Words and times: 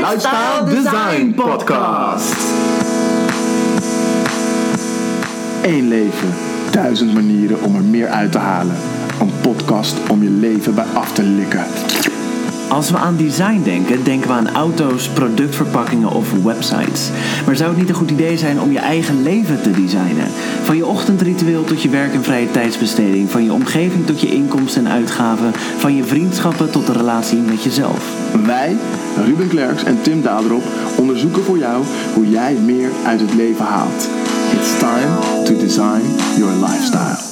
Lifestyle 0.00 0.64
Design 0.64 1.34
Podcast. 1.34 2.34
Eén 5.62 5.88
leven, 5.88 6.34
duizend 6.70 7.14
manieren 7.14 7.62
om 7.62 7.74
er 7.74 7.82
meer 7.82 8.08
uit 8.08 8.32
te 8.32 8.38
halen. 8.38 8.76
Een 9.20 9.32
podcast 9.40 9.96
om 10.10 10.22
je 10.22 10.30
leven 10.30 10.74
bij 10.74 10.84
af 10.94 11.12
te 11.12 11.22
likken. 11.22 11.64
Als 12.70 12.90
we 12.90 12.96
aan 12.96 13.16
design 13.16 13.62
denken, 13.62 14.04
denken 14.04 14.28
we 14.28 14.34
aan 14.34 14.50
auto's, 14.50 15.08
productverpakkingen 15.08 16.10
of 16.10 16.42
websites. 16.42 17.10
Maar 17.46 17.56
zou 17.56 17.70
het 17.70 17.78
niet 17.78 17.88
een 17.88 17.94
goed 17.94 18.10
idee 18.10 18.38
zijn 18.38 18.60
om 18.60 18.72
je 18.72 18.78
eigen 18.78 19.22
leven 19.22 19.62
te 19.62 19.70
designen? 19.70 20.26
Van 20.62 20.76
je 20.76 20.86
ochtendritueel 20.86 21.64
tot 21.64 21.82
je 21.82 21.88
werk 21.88 22.12
en 22.12 22.22
vrije 22.22 22.50
tijdsbesteding, 22.50 23.30
van 23.30 23.44
je 23.44 23.52
omgeving 23.52 24.06
tot 24.06 24.20
je 24.20 24.28
inkomsten 24.28 24.86
en 24.86 24.92
uitgaven, 24.92 25.52
van 25.54 25.96
je 25.96 26.04
vriendschappen 26.04 26.70
tot 26.70 26.86
de 26.86 26.92
relatie 26.92 27.38
met 27.38 27.62
jezelf. 27.62 28.32
Wij, 28.46 28.76
Ruben 29.24 29.48
Klerks 29.48 29.84
en 29.84 30.02
Tim 30.02 30.22
Daderop, 30.22 30.64
onderzoeken 30.98 31.42
voor 31.42 31.58
jou 31.58 31.84
hoe 32.14 32.28
jij 32.28 32.54
meer 32.54 32.90
uit 33.06 33.20
het 33.20 33.34
leven 33.34 33.64
haalt. 33.64 34.08
It's 34.52 34.78
time 34.78 35.44
to 35.44 35.56
design 35.56 36.02
your 36.38 36.52
lifestyle. 36.52 37.28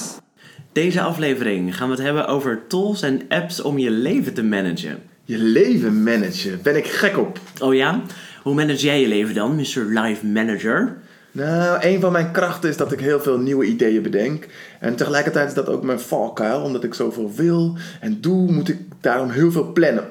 Deze 0.73 1.01
aflevering 1.01 1.77
gaan 1.77 1.89
we 1.89 1.95
het 1.95 2.05
hebben 2.05 2.27
over 2.27 2.67
tools 2.69 3.03
en 3.03 3.21
apps 3.29 3.63
om 3.63 3.79
je 3.79 3.91
leven 3.91 4.35
te 4.35 4.43
managen. 4.43 5.08
Je 5.29 5.39
leven 5.39 6.03
managen, 6.03 6.63
ben 6.63 6.77
ik 6.77 6.87
gek 6.87 7.19
op. 7.19 7.39
Oh 7.61 7.75
ja? 7.75 8.03
Hoe 8.43 8.55
manage 8.55 8.87
jij 8.87 9.01
je 9.01 9.09
leven 9.09 9.35
dan, 9.35 9.57
Mr. 9.57 10.01
Life 10.01 10.27
Manager? 10.27 10.97
Nou, 11.33 11.79
een 11.81 12.01
van 12.01 12.13
mijn 12.13 12.33
krachten 12.33 12.71
is 12.71 12.77
dat 12.77 12.93
ik 12.93 13.01
heel 13.01 13.21
veel 13.21 13.39
nieuwe 13.39 13.65
ideeën 13.65 14.03
bedenk. 14.03 14.47
En 14.81 14.97
tegelijkertijd 14.97 15.49
is 15.49 15.55
dat 15.55 15.69
ook 15.69 15.83
mijn 15.83 16.01
valkuil, 16.01 16.63
omdat 16.63 16.85
ik 16.85 16.95
zoveel 16.95 17.33
wil 17.35 17.77
en 18.01 18.21
doe, 18.21 18.53
moet 18.53 18.69
ik 18.69 18.79
daarom 19.01 19.31
heel 19.31 19.53
veel 19.53 19.73
plannen. 19.73 20.05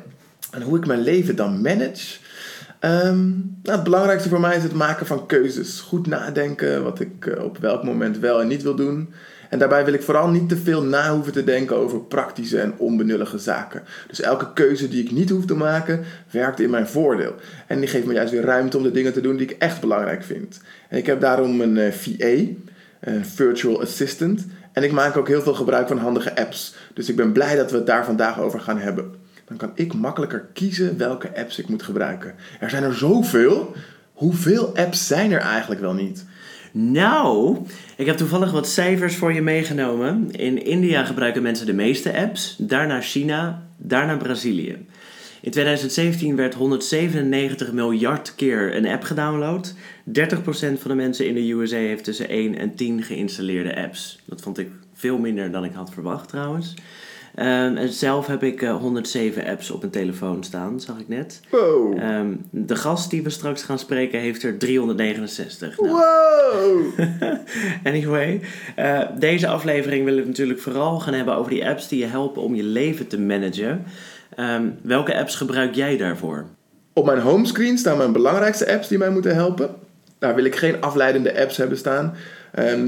En 0.51 0.61
hoe 0.61 0.77
ik 0.77 0.85
mijn 0.85 1.01
leven 1.01 1.35
dan 1.35 1.61
manage? 1.61 2.17
Ehm, 2.79 3.27
nou, 3.63 3.75
het 3.75 3.83
belangrijkste 3.83 4.29
voor 4.29 4.39
mij 4.39 4.57
is 4.57 4.63
het 4.63 4.73
maken 4.73 5.05
van 5.05 5.25
keuzes. 5.25 5.79
Goed 5.79 6.07
nadenken 6.07 6.83
wat 6.83 6.99
ik 6.99 7.25
eh, 7.25 7.43
op 7.43 7.57
welk 7.57 7.83
moment 7.83 8.19
wel 8.19 8.41
en 8.41 8.47
niet 8.47 8.63
wil 8.63 8.75
doen. 8.75 9.13
En 9.49 9.59
daarbij 9.59 9.85
wil 9.85 9.93
ik 9.93 10.01
vooral 10.01 10.29
niet 10.29 10.49
te 10.49 10.57
veel 10.57 10.83
na 10.83 11.13
hoeven 11.13 11.33
te 11.33 11.43
denken 11.43 11.75
over 11.75 11.99
praktische 11.99 12.59
en 12.59 12.73
onbenullige 12.77 13.37
zaken. 13.37 13.83
Dus 14.07 14.21
elke 14.21 14.53
keuze 14.53 14.87
die 14.87 15.03
ik 15.03 15.11
niet 15.11 15.29
hoef 15.29 15.45
te 15.45 15.55
maken, 15.55 16.03
werkt 16.31 16.59
in 16.59 16.69
mijn 16.69 16.87
voordeel. 16.87 17.35
En 17.67 17.79
die 17.79 17.89
geeft 17.89 18.05
me 18.05 18.13
juist 18.13 18.31
weer 18.31 18.43
ruimte 18.43 18.77
om 18.77 18.83
de 18.83 18.91
dingen 18.91 19.13
te 19.13 19.21
doen 19.21 19.37
die 19.37 19.47
ik 19.49 19.55
echt 19.59 19.81
belangrijk 19.81 20.23
vind. 20.23 20.61
En 20.89 20.97
ik 20.97 21.05
heb 21.05 21.21
daarom 21.21 21.61
een 21.61 21.75
uh, 21.75 21.91
VA, 21.91 22.43
een 22.99 23.25
Virtual 23.25 23.81
Assistant. 23.81 24.45
En 24.71 24.83
ik 24.83 24.91
maak 24.91 25.17
ook 25.17 25.27
heel 25.27 25.41
veel 25.41 25.53
gebruik 25.53 25.87
van 25.87 25.97
handige 25.97 26.35
apps. 26.35 26.75
Dus 26.93 27.09
ik 27.09 27.15
ben 27.15 27.31
blij 27.31 27.55
dat 27.55 27.71
we 27.71 27.77
het 27.77 27.85
daar 27.85 28.05
vandaag 28.05 28.39
over 28.39 28.59
gaan 28.59 28.79
hebben. 28.79 29.11
Dan 29.45 29.57
kan 29.57 29.71
ik 29.73 29.93
makkelijker 29.93 30.45
kiezen 30.53 30.97
welke 30.97 31.37
apps 31.37 31.59
ik 31.59 31.67
moet 31.67 31.83
gebruiken. 31.83 32.33
Er 32.59 32.69
zijn 32.69 32.83
er 32.83 32.93
zoveel. 32.93 33.75
Hoeveel 34.13 34.75
apps 34.75 35.07
zijn 35.07 35.31
er 35.31 35.39
eigenlijk 35.39 35.81
wel 35.81 35.93
niet? 35.93 36.25
Nou, 36.79 37.57
ik 37.95 38.05
heb 38.05 38.17
toevallig 38.17 38.51
wat 38.51 38.67
cijfers 38.67 39.15
voor 39.15 39.33
je 39.33 39.41
meegenomen. 39.41 40.31
In 40.31 40.65
India 40.65 41.03
gebruiken 41.05 41.41
mensen 41.41 41.65
de 41.65 41.73
meeste 41.73 42.17
apps, 42.17 42.55
daarna 42.59 43.01
China, 43.01 43.67
daarna 43.77 44.17
Brazilië. 44.17 44.85
In 45.41 45.51
2017 45.51 46.35
werd 46.35 46.53
197 46.53 47.71
miljard 47.71 48.35
keer 48.35 48.75
een 48.75 48.87
app 48.87 49.03
gedownload. 49.03 49.73
30% 49.73 49.73
van 50.51 50.77
de 50.83 50.95
mensen 50.95 51.27
in 51.27 51.33
de 51.33 51.51
USA 51.51 51.77
heeft 51.77 52.03
tussen 52.03 52.29
1 52.29 52.57
en 52.57 52.75
10 52.75 53.03
geïnstalleerde 53.03 53.75
apps. 53.75 54.19
Dat 54.25 54.41
vond 54.41 54.57
ik 54.57 54.69
veel 54.93 55.17
minder 55.17 55.51
dan 55.51 55.63
ik 55.63 55.73
had 55.73 55.93
verwacht 55.93 56.29
trouwens. 56.29 56.73
Um, 57.39 57.77
en 57.77 57.89
zelf 57.89 58.27
heb 58.27 58.43
ik 58.43 58.61
uh, 58.61 58.75
107 58.75 59.45
apps 59.47 59.71
op 59.71 59.83
een 59.83 59.89
telefoon 59.89 60.43
staan, 60.43 60.81
zag 60.81 60.99
ik 60.99 61.07
net. 61.07 61.39
Wow. 61.49 61.97
Um, 61.97 62.45
de 62.49 62.75
gast 62.75 63.09
die 63.09 63.23
we 63.23 63.29
straks 63.29 63.63
gaan 63.63 63.79
spreken 63.79 64.19
heeft 64.19 64.43
er 64.43 64.57
369. 64.57 65.79
Nou. 65.79 65.91
Wow! 65.91 66.99
anyway, 67.93 68.41
uh, 68.79 69.01
deze 69.19 69.47
aflevering 69.47 70.05
willen 70.05 70.21
we 70.21 70.27
natuurlijk 70.27 70.59
vooral 70.59 70.99
gaan 70.99 71.13
hebben 71.13 71.35
over 71.35 71.51
die 71.51 71.67
apps 71.67 71.87
die 71.87 71.99
je 71.99 72.05
helpen 72.05 72.41
om 72.41 72.55
je 72.55 72.63
leven 72.63 73.07
te 73.07 73.19
managen. 73.19 73.83
Um, 74.39 74.77
welke 74.81 75.17
apps 75.17 75.35
gebruik 75.35 75.75
jij 75.75 75.97
daarvoor? 75.97 76.45
Op 76.93 77.05
mijn 77.05 77.19
homescreen 77.19 77.77
staan 77.77 77.97
mijn 77.97 78.11
belangrijkste 78.11 78.73
apps 78.73 78.87
die 78.87 78.97
mij 78.97 79.09
moeten 79.09 79.35
helpen. 79.35 79.69
Daar 80.19 80.35
wil 80.35 80.45
ik 80.45 80.55
geen 80.55 80.81
afleidende 80.81 81.39
apps 81.39 81.57
hebben 81.57 81.77
staan. 81.77 82.15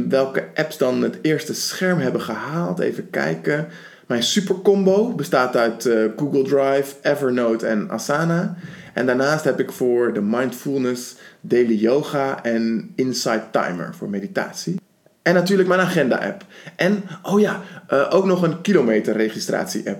welke 0.09 0.48
apps 0.56 0.78
dan 0.78 1.02
het 1.02 1.18
eerste 1.22 1.54
scherm 1.54 2.00
hebben 2.00 2.22
gehaald? 2.22 2.80
Even 2.80 3.09
kijken. 3.09 3.68
Mijn 4.09 4.24
supercombo 4.24 5.14
bestaat 5.14 5.58
uit 5.58 5.86
uh, 5.86 6.06
Google 6.16 6.44
Drive, 6.44 6.96
Evernote 7.02 7.68
en 7.68 7.90
Asana. 7.90 8.56
En 8.94 9.06
daarnaast 9.06 9.44
heb 9.44 9.59
ik 9.59 9.72
voor 9.72 10.14
de 10.14 10.22
mindfulness, 10.22 11.16
daily 11.42 11.74
yoga 11.74 12.44
en 12.44 12.92
Insight 12.96 13.52
Timer 13.52 13.96
voor 13.96 14.09
meditatie. 14.09 14.80
En 15.22 15.34
natuurlijk 15.34 15.68
mijn 15.68 15.80
agenda-app. 15.80 16.46
En, 16.75 17.03
oh 17.24 17.40
ja, 17.40 17.62
uh, 17.94 18.08
ook 18.09 18.25
nog 18.25 18.42
een 18.42 18.62
kilometerregistratie-app. 18.62 20.00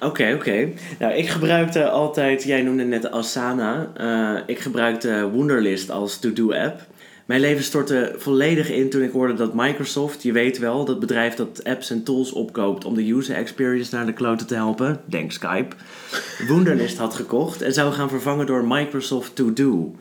Oké, 0.00 0.32
oké. 0.34 0.68
Nou, 0.98 1.12
ik 1.12 1.28
gebruikte 1.28 1.88
altijd, 1.88 2.42
jij 2.42 2.62
noemde 2.62 2.84
net 2.84 3.10
Asana. 3.10 3.90
Uh, 4.00 4.40
ik 4.46 4.58
gebruikte 4.58 5.30
Wunderlist 5.32 5.90
als 5.90 6.18
to-do-app. 6.18 6.80
Mijn 7.30 7.42
leven 7.42 7.64
stortte 7.64 8.14
volledig 8.16 8.70
in 8.70 8.90
toen 8.90 9.02
ik 9.02 9.12
hoorde 9.12 9.34
dat 9.34 9.54
Microsoft, 9.54 10.22
je 10.22 10.32
weet 10.32 10.58
wel, 10.58 10.84
dat 10.84 11.00
bedrijf 11.00 11.34
dat 11.34 11.64
apps 11.64 11.90
en 11.90 12.02
tools 12.02 12.32
opkoopt 12.32 12.84
om 12.84 12.94
de 12.94 13.12
user 13.12 13.36
experience 13.36 13.94
naar 13.94 14.06
de 14.06 14.12
kloten 14.12 14.46
te 14.46 14.54
helpen, 14.54 15.00
denk 15.04 15.32
Skype, 15.32 15.76
Wunderlist 16.48 16.98
had 16.98 17.14
gekocht 17.14 17.62
en 17.62 17.72
zou 17.72 17.92
gaan 17.92 18.08
vervangen 18.08 18.46
door 18.46 18.64
Microsoft 18.66 19.36
To 19.36 19.52
Do. 19.52 19.94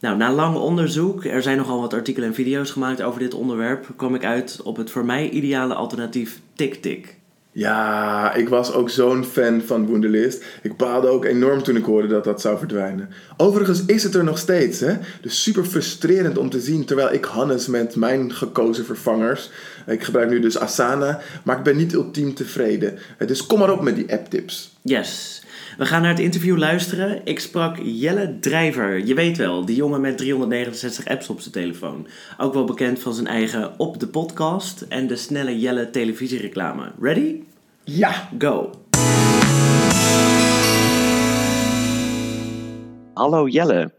Nou, 0.00 0.16
na 0.16 0.32
lang 0.32 0.56
onderzoek, 0.56 1.24
er 1.24 1.42
zijn 1.42 1.56
nogal 1.56 1.80
wat 1.80 1.94
artikelen 1.94 2.28
en 2.28 2.34
video's 2.34 2.70
gemaakt 2.70 3.02
over 3.02 3.20
dit 3.20 3.34
onderwerp, 3.34 3.86
kwam 3.96 4.14
ik 4.14 4.24
uit 4.24 4.60
op 4.62 4.76
het 4.76 4.90
voor 4.90 5.04
mij 5.04 5.30
ideale 5.30 5.74
alternatief 5.74 6.40
TickTick. 6.54 7.16
Ja, 7.58 8.34
ik 8.34 8.48
was 8.48 8.72
ook 8.72 8.90
zo'n 8.90 9.24
fan 9.24 9.62
van 9.62 9.86
Wunderlist. 9.86 10.44
Ik 10.62 10.76
baalde 10.76 11.08
ook 11.08 11.24
enorm 11.24 11.62
toen 11.62 11.76
ik 11.76 11.84
hoorde 11.84 12.08
dat 12.08 12.24
dat 12.24 12.40
zou 12.40 12.58
verdwijnen. 12.58 13.08
Overigens 13.36 13.84
is 13.84 14.02
het 14.02 14.14
er 14.14 14.24
nog 14.24 14.38
steeds, 14.38 14.80
hè? 14.80 14.92
Dus 15.20 15.42
super 15.42 15.64
frustrerend 15.64 16.38
om 16.38 16.50
te 16.50 16.60
zien 16.60 16.84
terwijl 16.84 17.12
ik 17.12 17.24
Hannes 17.24 17.66
met 17.66 17.96
mijn 17.96 18.32
gekozen 18.32 18.84
vervangers. 18.84 19.50
Ik 19.86 20.02
gebruik 20.02 20.30
nu 20.30 20.40
dus 20.40 20.58
Asana, 20.58 21.20
maar 21.44 21.58
ik 21.58 21.62
ben 21.62 21.76
niet 21.76 21.92
ultiem 21.92 22.34
tevreden. 22.34 22.98
Dus 23.26 23.46
kom 23.46 23.58
maar 23.58 23.72
op 23.72 23.82
met 23.82 23.96
die 23.96 24.12
app-tips. 24.12 24.76
Yes. 24.82 25.42
We 25.76 25.86
gaan 25.86 26.02
naar 26.02 26.10
het 26.10 26.20
interview 26.20 26.58
luisteren. 26.58 27.20
Ik 27.24 27.40
sprak 27.40 27.76
Jelle 27.82 28.38
Drijver. 28.38 29.06
Je 29.06 29.14
weet 29.14 29.36
wel, 29.36 29.64
die 29.64 29.76
jongen 29.76 30.00
met 30.00 30.18
369 30.18 31.06
apps 31.06 31.28
op 31.28 31.40
zijn 31.40 31.52
telefoon. 31.52 32.06
Ook 32.38 32.54
wel 32.54 32.64
bekend 32.64 32.98
van 32.98 33.14
zijn 33.14 33.26
eigen 33.26 33.78
Op 33.78 34.00
de 34.00 34.08
Podcast 34.08 34.80
en 34.80 35.06
de 35.06 35.16
snelle 35.16 35.58
Jelle 35.58 35.90
televisiereclame. 35.90 36.92
Ready? 37.00 37.42
Ja. 37.84 38.28
Go. 38.38 38.70
Hallo 43.14 43.48
Jelle. 43.48 43.92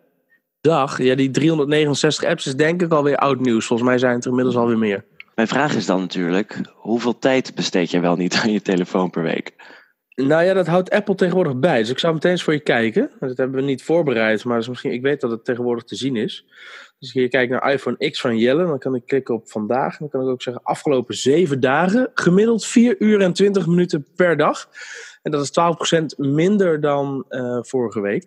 Dag. 0.62 1.02
Ja, 1.02 1.16
die 1.16 1.32
369 1.32 2.30
apps 2.30 2.48
is 2.48 2.56
denk 2.56 2.82
ik 2.82 2.92
alweer 2.92 3.18
oud 3.18 3.40
nieuws. 3.40 3.66
Volgens 3.66 3.90
mij 3.90 3.98
zijn 3.98 4.14
het 4.16 4.24
er 4.24 4.30
inmiddels 4.30 4.56
alweer 4.56 4.78
meer. 4.78 5.06
Mijn 5.36 5.48
vraag 5.48 5.76
is 5.76 5.86
dan 5.86 6.00
natuurlijk, 6.00 6.62
hoeveel 6.76 7.20
tijd 7.20 7.56
besteed 7.56 7.92
je 7.92 8.00
wel 8.00 8.16
niet 8.16 8.36
aan 8.36 8.52
je 8.52 8.62
telefoon 8.62 9.10
per 9.10 9.24
week? 9.24 9.54
Nou 10.26 10.44
ja, 10.44 10.54
dat 10.54 10.68
houdt 10.68 10.90
Apple 10.90 11.16
tegenwoordig 11.16 11.60
bij. 11.60 11.80
Dus 11.80 11.90
ik 11.90 12.00
zou 12.00 12.14
meteen 12.14 12.32
eens 12.32 12.44
voor 12.44 12.54
je 12.54 12.60
kijken. 12.60 13.12
Dat 13.20 13.38
hebben 13.38 13.56
we 13.60 13.66
niet 13.66 13.84
voorbereid, 13.84 14.44
maar 14.44 14.58
dus 14.58 14.68
misschien, 14.68 14.92
ik 14.92 15.02
weet 15.02 15.22
dat 15.22 15.32
het 15.32 15.46
tegenwoordig 15.46 15.84
te 15.84 15.96
zien 15.96 16.16
is. 16.16 16.46
Dus 17.00 17.14
je 17.14 17.28
kijkt 17.28 17.52
naar 17.52 17.72
iPhone 17.72 18.10
X 18.10 18.22
van 18.22 18.38
Jelle, 18.38 18.66
dan 18.66 18.80
kan 18.80 18.96
ik 18.96 19.06
klikken 19.06 19.36
op 19.36 19.50
vandaag. 19.50 19.92
En 19.92 19.98
dan 20.00 20.10
kan 20.10 20.22
ik 20.22 20.28
ook 20.28 20.42
zeggen 20.42 20.64
afgelopen 20.64 21.16
zeven 21.16 21.60
dagen, 21.60 22.12
gemiddeld 22.14 22.66
4 22.66 22.96
uur 23.00 23.22
en 23.22 23.34
20 23.34 23.68
minuten 23.68 24.08
per 24.16 24.38
dag. 24.38 24.70
En 25.22 25.32
dat 25.32 25.42
is 25.42 25.52
12% 26.00 26.06
minder 26.18 26.82
dan 26.82 27.26
uh, 27.30 27.60
vorige 27.62 28.02
week. 28.02 28.26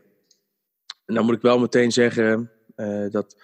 En 1.06 1.14
dan 1.14 1.25
moet 1.25 1.34
ik 1.34 1.43
wel 1.43 1.58
meteen 1.58 1.93
zeggen 1.93 2.50
uh, 2.76 3.10
dat 3.10 3.36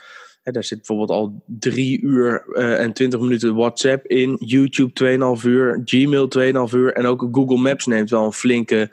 Daar 0.53 0.65
zit 0.65 0.79
bijvoorbeeld 0.79 1.11
al 1.11 1.43
drie 1.47 2.01
uur 2.01 2.45
uh, 2.49 2.81
en 2.81 2.93
twintig 2.93 3.21
minuten 3.21 3.55
WhatsApp 3.55 4.07
in, 4.07 4.37
YouTube 4.41 5.39
2,5 5.41 5.45
uur, 5.47 5.81
Gmail 5.85 6.29
2,5 6.69 6.75
uur 6.75 6.93
en 6.93 7.07
ook 7.07 7.29
Google 7.33 7.59
Maps 7.59 7.87
neemt 7.87 8.11
wel 8.11 8.25
een 8.25 8.33
flinke 8.33 8.89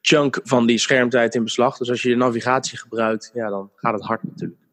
chunk 0.00 0.40
van 0.42 0.66
die 0.66 0.78
schermtijd 0.78 1.34
in 1.34 1.44
beslag. 1.44 1.76
Dus 1.76 1.90
als 1.90 2.02
je 2.02 2.08
je 2.08 2.16
navigatie 2.16 2.78
gebruikt, 2.78 3.30
ja, 3.34 3.48
dan 3.48 3.70
gaat 3.74 3.94
het 3.94 4.02
hard 4.02 4.22
natuurlijk. 4.22 4.65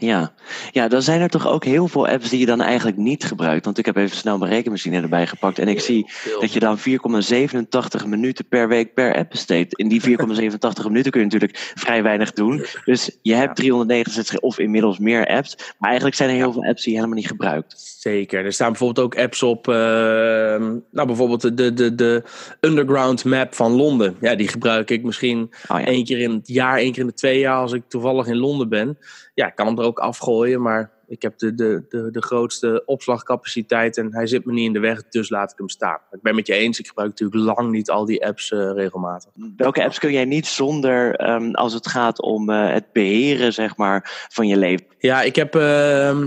Ja. 0.00 0.32
ja, 0.72 0.88
dan 0.88 1.02
zijn 1.02 1.20
er 1.20 1.28
toch 1.28 1.48
ook 1.48 1.64
heel 1.64 1.88
veel 1.88 2.08
apps 2.08 2.28
die 2.28 2.38
je 2.38 2.46
dan 2.46 2.60
eigenlijk 2.60 2.96
niet 2.96 3.24
gebruikt. 3.24 3.64
Want 3.64 3.78
ik 3.78 3.86
heb 3.86 3.96
even 3.96 4.16
snel 4.16 4.38
mijn 4.38 4.50
rekenmachine 4.50 5.00
erbij 5.00 5.26
gepakt. 5.26 5.58
En 5.58 5.68
ik 5.68 5.80
zie 5.80 6.10
dat 6.40 6.52
je 6.52 6.60
dan 6.60 6.78
4,87 6.78 8.06
minuten 8.06 8.48
per 8.48 8.68
week 8.68 8.94
per 8.94 9.16
app 9.16 9.30
besteedt. 9.30 9.78
In 9.78 9.88
die 9.88 10.02
4,87 10.02 10.06
minuten 10.86 11.10
kun 11.10 11.20
je 11.20 11.26
natuurlijk 11.26 11.72
vrij 11.74 12.02
weinig 12.02 12.32
doen. 12.32 12.64
Dus 12.84 13.18
je 13.22 13.34
hebt 13.34 13.56
369 13.56 14.38
of 14.38 14.58
inmiddels 14.58 14.98
meer 14.98 15.26
apps. 15.26 15.56
Maar 15.78 15.88
eigenlijk 15.88 16.16
zijn 16.16 16.30
er 16.30 16.36
heel 16.36 16.52
veel 16.52 16.64
apps 16.64 16.82
die 16.82 16.92
je 16.92 16.98
helemaal 16.98 17.18
niet 17.18 17.28
gebruikt. 17.28 17.74
Zeker. 17.98 18.44
Er 18.44 18.52
staan 18.52 18.70
bijvoorbeeld 18.72 19.06
ook 19.06 19.18
apps 19.18 19.42
op. 19.42 19.68
Uh, 19.68 19.74
nou, 19.74 21.06
bijvoorbeeld 21.06 21.56
de, 21.56 21.74
de, 21.74 21.94
de 21.94 22.22
Underground 22.60 23.24
Map 23.24 23.54
van 23.54 23.72
Londen. 23.72 24.16
Ja, 24.20 24.34
die 24.34 24.48
gebruik 24.48 24.90
ik 24.90 25.02
misschien 25.02 25.50
oh, 25.68 25.80
ja. 25.80 25.86
één 25.86 26.04
keer 26.04 26.18
in 26.18 26.30
het 26.30 26.48
jaar, 26.48 26.78
één 26.78 26.92
keer 26.92 27.00
in 27.00 27.08
de 27.08 27.14
twee 27.14 27.38
jaar 27.38 27.56
als 27.56 27.72
ik 27.72 27.82
toevallig 27.88 28.26
in 28.26 28.36
Londen 28.36 28.68
ben 28.68 28.98
ja, 29.38 29.46
ik 29.46 29.54
kan 29.54 29.66
hem 29.66 29.78
er 29.78 29.84
ook 29.88 29.98
afgooien, 29.98 30.62
maar 30.62 30.90
ik 31.08 31.22
heb 31.22 31.38
de, 31.38 31.54
de, 31.54 31.84
de, 31.88 32.10
de 32.10 32.22
grootste 32.22 32.82
opslagcapaciteit 32.86 33.96
en 33.96 34.14
hij 34.14 34.26
zit 34.26 34.44
me 34.44 34.52
niet 34.52 34.66
in 34.66 34.72
de 34.72 34.78
weg, 34.78 35.08
dus 35.08 35.30
laat 35.30 35.52
ik 35.52 35.58
hem 35.58 35.68
staan. 35.68 35.98
Ik 36.10 36.22
ben 36.22 36.34
met 36.34 36.46
je 36.46 36.54
eens, 36.54 36.78
ik 36.78 36.86
gebruik 36.86 37.08
natuurlijk 37.08 37.56
lang 37.56 37.70
niet 37.70 37.90
al 37.90 38.04
die 38.04 38.26
apps 38.26 38.50
uh, 38.50 38.72
regelmatig. 38.74 39.30
Welke 39.56 39.84
apps 39.84 39.98
kun 39.98 40.12
jij 40.12 40.24
niet 40.24 40.46
zonder 40.46 41.30
um, 41.30 41.54
als 41.54 41.72
het 41.72 41.88
gaat 41.88 42.22
om 42.22 42.50
uh, 42.50 42.72
het 42.72 42.92
beheren 42.92 43.52
zeg 43.52 43.76
maar, 43.76 44.26
van 44.28 44.48
je 44.48 44.56
leven? 44.56 44.86
Ja, 45.00 45.22
ik 45.22 45.36
heb 45.36 45.56
uh, 45.56 46.18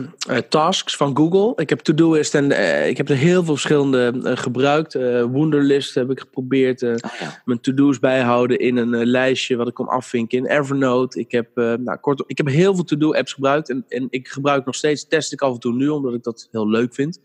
tasks 0.50 0.96
van 0.96 1.18
Google. 1.18 1.54
Ik 1.56 1.70
heb 1.70 1.80
Todoist 1.80 2.36
en 2.36 2.46
ik 2.88 2.98
heb 2.98 3.10
er 3.10 3.16
heel 3.16 3.44
veel 3.44 3.54
verschillende 3.54 4.38
gebruikt. 4.38 4.94
Wunderlist 4.94 5.96
heb 5.96 6.10
ik 6.10 6.20
geprobeerd. 6.20 6.84
Oh, 6.84 6.96
ja. 7.20 7.42
Mijn 7.46 7.62
to-do's 7.62 8.00
bijhouden 8.00 8.60
in 8.60 8.78
een 8.78 9.06
lijstje 9.06 9.56
wat 9.56 9.68
ik 9.68 9.74
kon 9.74 9.88
afvinken 9.88 10.38
in 10.38 10.46
Evernote. 10.46 11.20
Ik 11.20 11.32
heb, 11.32 11.48
nou, 11.56 11.98
kortom, 11.98 12.26
ik 12.28 12.38
heb 12.38 12.48
heel 12.48 12.76
veel 12.76 12.84
to-do 12.84 13.14
apps 13.14 13.34
gebruikt 13.34 13.70
en, 13.70 13.86
en 13.88 14.08
ik 14.10 14.28
gebruik 14.28 14.66
nog 14.66 14.71
steeds, 14.76 15.08
test 15.08 15.34
ik 15.34 15.42
af 15.42 15.54
en 15.54 15.60
toe 15.60 15.74
nu, 15.74 15.88
omdat 15.88 16.14
ik 16.14 16.24
dat 16.24 16.48
heel 16.52 16.68
leuk 16.68 16.94
vind. 16.94 17.20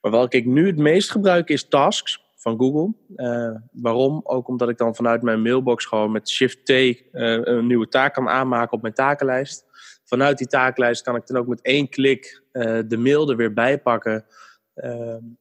Maar 0.00 0.10
welke 0.10 0.36
ik 0.36 0.46
nu 0.46 0.66
het 0.66 0.76
meest 0.76 1.10
gebruik 1.10 1.48
is 1.48 1.68
Tasks 1.68 2.24
van 2.36 2.58
Google. 2.58 2.94
Uh, 3.16 3.60
waarom? 3.72 4.20
Ook 4.24 4.48
omdat 4.48 4.68
ik 4.68 4.78
dan 4.78 4.94
vanuit 4.94 5.22
mijn 5.22 5.42
mailbox 5.42 5.84
gewoon 5.84 6.12
met 6.12 6.28
Shift-T 6.28 6.70
uh, 6.70 6.94
een 7.12 7.66
nieuwe 7.66 7.88
taak 7.88 8.14
kan 8.14 8.28
aanmaken 8.28 8.72
op 8.72 8.82
mijn 8.82 8.94
takenlijst. 8.94 9.64
Vanuit 10.04 10.38
die 10.38 10.46
takenlijst 10.46 11.02
kan 11.02 11.16
ik 11.16 11.26
dan 11.26 11.36
ook 11.36 11.46
met 11.46 11.62
één 11.62 11.88
klik 11.88 12.42
uh, 12.52 12.78
de 12.86 12.96
mail 12.96 13.30
er 13.30 13.36
weer 13.36 13.52
bij 13.52 13.78
pakken. 13.78 14.24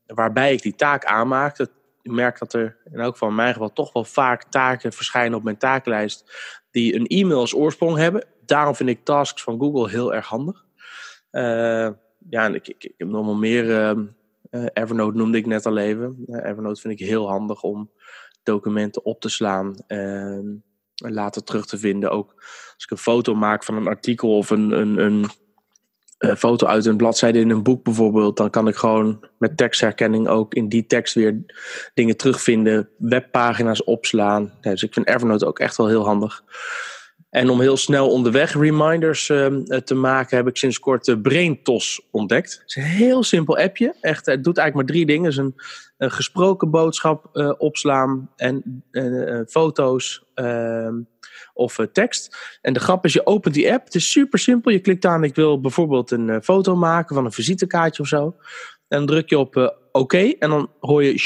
waarbij 0.06 0.54
ik 0.54 0.62
die 0.62 0.76
taak 0.76 1.06
aanmaak. 1.06 1.60
Ik 1.60 2.12
merk 2.12 2.40
dat 2.40 2.54
er 2.54 2.78
in 2.92 3.00
elk 3.00 3.12
geval 3.12 3.30
in 3.30 3.36
mijn 3.36 3.54
geval 3.54 3.74
toch 3.74 3.94
wel 3.94 4.04
vaak 4.04 4.44
taken 4.44 4.94
verschijnen 4.94 5.38
op 5.38 5.44
mijn 5.44 5.58
takenlijst. 5.58 6.34
die 6.72 6.96
een 6.96 7.08
e-mail 7.08 7.40
als 7.40 7.56
oorsprong 7.56 7.98
hebben. 7.98 8.26
Daarom 8.46 8.76
vind 8.76 8.90
ik 8.90 9.04
tasks 9.04 9.44
van 9.44 9.60
Google 9.60 9.90
heel 9.90 10.14
erg 10.14 10.28
handig. 10.28 10.65
Uh, 11.36 11.90
ja, 12.30 12.48
ik, 12.48 12.68
ik, 12.68 12.94
heb 12.98 13.08
nog 13.08 13.26
wel 13.26 13.36
meer. 13.36 13.66
Uh, 13.66 14.66
Evernote 14.74 15.18
noemde 15.18 15.38
ik 15.38 15.46
net 15.46 15.66
al 15.66 15.78
even. 15.78 16.26
Evernote 16.28 16.82
vind 16.82 17.00
ik 17.00 17.08
heel 17.08 17.30
handig 17.30 17.64
om 17.64 17.92
documenten 18.44 19.06
op 19.06 19.22
te 19.22 19.30
slaan 19.30 19.76
ehm, 19.88 20.48
en 21.04 21.14
later 21.14 21.44
terug 21.44 21.66
te 21.66 21.78
vinden. 21.78 22.12
Ook 22.12 22.34
als 22.74 22.84
ik 22.84 22.92
een 22.92 22.98
foto 22.98 23.36
maak 23.36 23.64
van 23.64 23.76
een 23.76 23.88
artikel 23.88 24.38
of 24.38 24.50
een, 24.50 24.72
een, 24.72 24.98
een 24.98 25.30
foto 26.38 26.68
uit 26.68 26.86
een 26.86 26.98
bladzijde 26.98 27.40
in 27.40 27.50
een 27.50 27.64
boek 27.64 27.84
bijvoorbeeld, 27.84 28.38
dan 28.38 28.50
kan 28.50 28.68
ik 28.68 28.76
gewoon 28.76 29.28
met 29.38 29.58
tekstherkenning 29.58 30.28
ook 30.28 30.54
in 30.54 30.70
die 30.70 30.86
tekst 30.86 31.14
weer 31.14 31.46
dingen 31.94 32.18
terugvinden, 32.18 32.90
webpagina's 32.98 33.84
opslaan. 33.84 34.54
Dus 34.62 34.84
ik 34.84 34.94
vind 34.94 35.08
Evernote 35.08 35.46
ook 35.46 35.60
echt 35.60 35.78
wel 35.78 35.88
heel 35.88 36.06
handig. 36.06 36.44
En 37.36 37.50
om 37.50 37.60
heel 37.60 37.78
snel 37.78 38.10
onderweg 38.10 38.54
reminders 38.54 39.30
uh, 39.30 39.48
te 39.78 39.96
maken, 39.96 40.38
heb 40.38 40.48
ik 40.48 40.58
sinds 40.58 40.80
kort 40.80 41.06
de 41.06 41.20
BrainTos 41.20 42.02
ontdekt. 42.12 42.52
Het 42.52 42.70
is 42.70 42.76
een 42.76 42.84
heel 42.84 43.24
simpel 43.24 43.58
appje. 43.58 43.96
Echt, 44.02 44.26
het 44.26 44.44
doet 44.44 44.58
eigenlijk 44.58 44.76
maar 44.76 44.98
drie 44.98 45.06
dingen. 45.06 45.38
Een, 45.38 45.54
gesproken 46.12 46.70
boodschap 46.70 47.30
uh, 47.34 47.54
opslaan 47.58 48.30
en 48.36 48.84
uh, 48.92 49.42
foto's 49.48 50.26
ehm, 50.34 50.94
of 51.54 51.80
tekst. 51.92 52.58
En 52.62 52.74
de 52.74 52.80
grap 52.80 53.06
is, 53.06 53.14
je 53.14 53.26
opent 53.26 53.54
die 53.54 53.72
app. 53.74 53.86
Het 53.86 53.96
is 53.96 54.12
super 54.12 54.40
simpel. 54.40 54.72
Je 54.72 54.80
klikt 54.80 55.06
aan, 55.06 55.24
ik 55.24 55.36
wil 55.36 55.62
bijvoorbeeld 55.62 56.12
een 56.12 56.44
foto 56.44 56.76
maken 56.76 57.16
van 57.16 57.26
een 57.26 57.32
visitekaartje 57.32 58.02
of 58.02 58.08
zo. 58.08 58.36
En 58.88 58.98
dan 58.98 59.06
druk 59.06 59.30
je 59.30 59.38
op 59.38 59.84
oké. 60.00 60.34
en 60.40 60.50
dan 60.50 60.70
hoor 60.80 61.04
je 61.04 61.18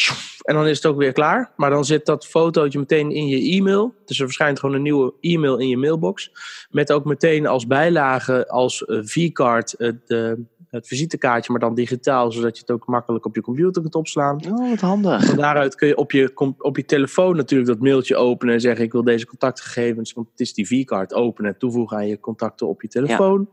en 0.49 0.55
dan 0.55 0.67
is 0.67 0.75
het 0.75 0.85
ook 0.85 0.97
weer 0.97 1.13
klaar. 1.13 1.51
Maar 1.55 1.69
dan 1.69 1.85
zit 1.85 2.05
dat 2.05 2.27
fotootje 2.27 2.79
meteen 2.79 3.11
in 3.11 3.27
je 3.27 3.57
e-mail. 3.57 3.93
Dus 4.05 4.19
er 4.19 4.25
verschijnt 4.25 4.59
gewoon 4.59 4.75
een 4.75 4.81
nieuwe 4.81 5.13
e-mail 5.19 5.57
in 5.57 5.67
je 5.67 5.77
mailbox. 5.77 6.31
Met 6.69 6.91
ook 6.91 7.05
meteen 7.05 7.47
als 7.47 7.67
bijlage, 7.67 8.47
als 8.47 8.83
uh, 8.87 8.99
V-card, 9.03 9.75
het, 9.77 10.01
uh, 10.07 10.31
het 10.69 10.87
visitekaartje, 10.87 11.51
maar 11.51 11.61
dan 11.61 11.75
digitaal, 11.75 12.31
zodat 12.31 12.55
je 12.55 12.61
het 12.61 12.71
ook 12.71 12.87
makkelijk 12.87 13.25
op 13.25 13.35
je 13.35 13.41
computer 13.41 13.81
kunt 13.81 13.95
opslaan. 13.95 14.41
Oh, 14.45 14.69
wat 14.69 14.79
handig. 14.79 15.25
Van 15.25 15.37
daaruit 15.37 15.75
kun 15.75 15.87
je 15.87 15.97
op 15.97 16.11
je, 16.11 16.31
op 16.57 16.77
je 16.77 16.85
telefoon 16.85 17.35
natuurlijk 17.35 17.69
dat 17.69 17.79
mailtje 17.79 18.15
openen 18.15 18.53
en 18.53 18.61
zeggen: 18.61 18.85
Ik 18.85 18.91
wil 18.91 19.03
deze 19.03 19.25
contactgegevens, 19.25 20.13
want 20.13 20.29
het 20.31 20.39
is 20.39 20.53
die 20.53 20.67
V-card 20.67 21.13
openen 21.13 21.51
en 21.51 21.59
toevoegen 21.59 21.97
aan 21.97 22.07
je 22.07 22.19
contacten 22.19 22.67
op 22.67 22.81
je 22.81 22.87
telefoon. 22.87 23.49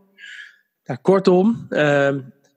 Ja. 0.82 0.94
kortom, 0.94 1.66
uh, 1.70 2.14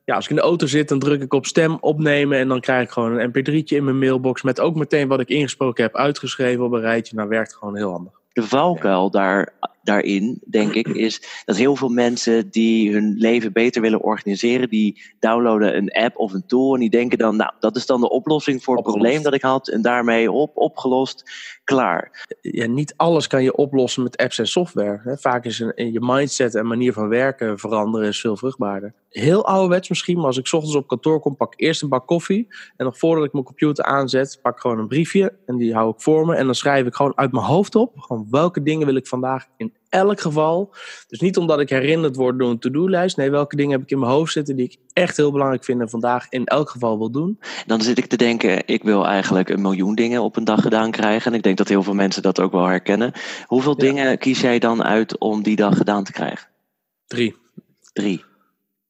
ja, 0.10 0.16
als 0.16 0.24
ik 0.24 0.30
in 0.30 0.36
de 0.36 0.42
auto 0.42 0.68
zit, 0.68 0.90
dan 0.90 1.00
druk 1.00 1.22
ik 1.22 1.34
op 1.34 1.46
stem 1.46 1.78
opnemen 1.80 2.38
en 2.38 2.48
dan 2.48 2.60
krijg 2.60 2.84
ik 2.84 2.90
gewoon 2.90 3.20
een 3.20 3.30
mp3'tje 3.30 3.76
in 3.76 3.84
mijn 3.84 4.00
mailbox 4.00 4.42
met 4.42 4.60
ook 4.60 4.76
meteen 4.76 5.08
wat 5.08 5.20
ik 5.20 5.30
ingesproken 5.30 5.84
heb 5.84 5.96
uitgeschreven 5.96 6.64
op 6.64 6.72
een 6.72 6.80
rijtje. 6.80 7.16
Nou, 7.16 7.30
werkt 7.30 7.56
gewoon 7.56 7.76
heel 7.76 7.92
handig. 7.92 8.14
De 8.34 8.44
valkuil 8.44 9.10
daar, 9.10 9.54
daarin, 9.90 10.42
denk 10.46 10.74
ik, 10.74 10.88
is 10.88 11.44
dat 11.46 11.56
heel 11.56 11.76
veel 11.76 11.90
mensen 11.90 12.50
die 12.50 12.94
hun 12.94 13.16
leven 13.18 13.54
beter 13.54 13.82
willen 13.82 14.02
organiseren, 14.02 14.70
die 14.70 15.02
downloaden 15.20 15.78
een 15.78 15.92
app 15.92 16.18
of 16.18 16.34
een 16.34 16.46
tool 16.46 16.74
en 16.74 16.80
die 16.80 16.90
denken 16.90 17.18
dan, 17.18 17.36
nou, 17.36 17.52
dat 17.60 17.76
is 17.76 17.86
dan 17.86 18.02
de 18.02 18.10
oplossing 18.10 18.64
voor 18.64 18.76
het 18.76 18.86
probleem 18.86 19.24
dat 19.24 19.34
ik 19.34 19.42
had 19.42 19.68
en 19.68 19.82
daarmee 19.82 20.32
op, 20.32 20.58
opgelost, 20.58 21.24
klaar. 21.64 22.28
Ja, 22.42 22.66
niet 22.68 22.94
alles 22.98 23.28
kan 23.28 23.44
je 23.44 23.56
oplossen 23.56 24.04
met 24.04 24.18
apps 24.18 24.40
en 24.40 24.48
software. 24.48 25.18
Vaak 25.20 25.46
is 25.46 25.60
een, 25.60 25.92
je 25.92 26.00
mindset 26.02 26.56
en 26.56 26.68
manier 26.68 26.94
van 26.94 27.08
werken 27.08 27.60
veranderen 27.60 28.08
is 28.08 28.20
veel 28.20 28.38
vruchtbaarder 28.38 28.94
heel 29.10 29.46
ouderwets 29.46 29.90
misschien, 29.90 30.16
maar 30.18 30.26
als 30.26 30.38
ik 30.38 30.54
ochtends 30.54 30.76
op 30.76 30.88
kantoor 30.88 31.20
kom, 31.20 31.36
pak 31.36 31.54
ik 31.54 31.60
eerst 31.60 31.82
een 31.82 31.90
bak 31.90 32.08
koffie. 32.08 32.48
En 32.78 32.86
nog 32.86 32.98
voordat 32.98 33.26
ik 33.26 33.34
mijn 33.34 33.46
computer 33.46 33.84
aanzet, 33.84 34.40
pak 34.42 34.54
ik 34.54 34.62
gewoon 34.62 34.80
een 34.80 34.88
briefje. 34.88 35.34
En 35.46 35.58
die 35.58 35.74
hou 35.74 35.90
ik 35.90 36.02
voor 36.02 36.26
me. 36.26 36.36
En 36.36 36.46
dan 36.46 36.56
schrijf 36.56 36.86
ik 36.86 36.96
gewoon 36.96 37.18
uit 37.18 37.32
mijn 37.32 37.46
hoofd 37.46 37.76
op. 37.76 38.00
Gewoon 38.00 38.28
welke 38.30 38.64
dingen 38.64 38.86
wil 38.86 38.96
ik 38.96 39.08
vandaag 39.08 39.48
in 39.58 39.74
elk 39.90 40.20
geval. 40.20 40.74
Dus 41.08 41.20
niet 41.20 41.38
omdat 41.38 41.60
ik 41.60 41.70
herinnerd 41.70 42.16
word 42.16 42.40
door 42.40 42.50
een 42.50 42.60
to-do-lijst. 42.60 43.18
Nee, 43.18 43.32
welke 43.32 43.56
dingen 43.56 43.72
heb 43.72 43.82
ik 43.82 43.92
in 43.92 44.00
mijn 44.00 44.12
hoofd 44.12 44.34
zitten 44.34 44.56
die 44.56 44.66
ik 44.66 44.78
echt 44.94 45.18
heel 45.18 45.32
belangrijk 45.32 45.64
vind 45.64 45.82
en 45.82 45.90
vandaag 45.90 46.28
in 46.30 46.46
elk 46.46 46.70
geval 46.70 46.98
wil 46.98 47.12
doen. 47.12 47.40
Dan 47.66 47.82
zit 47.82 47.98
ik 47.98 48.06
te 48.06 48.18
denken, 48.18 48.68
ik 48.68 48.84
wil 48.84 49.06
eigenlijk 49.06 49.50
een 49.50 49.62
miljoen 49.62 49.96
dingen 49.96 50.22
op 50.22 50.38
een 50.38 50.44
dag 50.44 50.62
gedaan 50.62 50.92
krijgen. 50.92 51.32
En 51.32 51.38
ik 51.38 51.44
denk 51.44 51.58
dat 51.58 51.68
heel 51.68 51.84
veel 51.84 51.94
mensen 51.94 52.22
dat 52.22 52.40
ook 52.40 52.52
wel 52.52 52.66
herkennen. 52.66 53.12
Hoeveel 53.46 53.78
dingen 53.78 54.18
kies 54.18 54.42
jij 54.42 54.60
dan 54.60 54.84
uit 54.84 55.18
om 55.18 55.44
die 55.44 55.56
dag 55.56 55.78
gedaan 55.78 56.04
te 56.04 56.12
krijgen? 56.12 56.48
Drie. 57.08 57.36
Drie. 57.94 58.28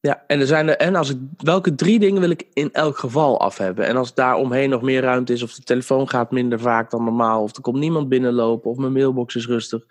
Ja, 0.01 0.24
en, 0.27 0.39
er 0.39 0.47
zijn 0.47 0.68
er, 0.68 0.77
en 0.77 0.95
als 0.95 1.09
ik, 1.09 1.18
welke 1.38 1.75
drie 1.75 2.00
dingen 2.00 2.21
wil 2.21 2.30
ik 2.30 2.47
in 2.53 2.69
elk 2.71 2.97
geval 2.97 3.39
af 3.39 3.57
hebben? 3.57 3.85
En 3.85 3.97
als 3.97 4.13
daar 4.13 4.35
omheen 4.35 4.69
nog 4.69 4.81
meer 4.81 5.01
ruimte 5.01 5.33
is, 5.33 5.44
of 5.44 5.53
de 5.53 5.63
telefoon 5.63 6.09
gaat 6.09 6.31
minder 6.31 6.59
vaak 6.59 6.92
dan 6.92 7.03
normaal, 7.03 7.44
of 7.44 7.56
er 7.56 7.62
komt 7.62 7.77
niemand 7.77 8.09
binnenlopen, 8.09 8.71
of 8.71 8.77
mijn 8.77 8.92
mailbox 8.92 9.35
is 9.35 9.47
rustig. 9.47 9.83